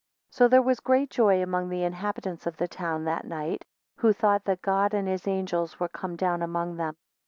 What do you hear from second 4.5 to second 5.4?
God and his